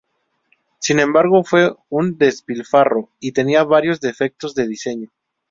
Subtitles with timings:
[0.79, 5.11] Sin embargo, fue un despilfarro, y tenía varios defectos de diseño.